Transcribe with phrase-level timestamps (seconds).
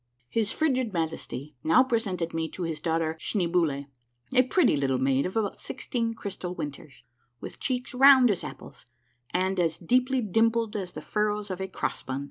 [0.31, 3.85] His frigid Majesty now presented me to his daughter Schnee boule,
[4.33, 7.03] a pretty little maid of about sixteen crystal winters,
[7.39, 8.87] with cheeks round as apples,
[9.29, 12.19] and as deepl}' dimpled as the furrows of a cross bun.